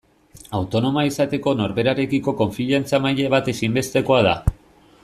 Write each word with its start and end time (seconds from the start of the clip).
Autonomoa 0.59 1.03
izateko 1.09 1.53
norberarekiko 1.59 2.35
konfiantza 2.41 3.03
maila 3.05 3.31
bat 3.37 3.53
ezinbestekoa 3.55 4.23
da. 4.31 4.37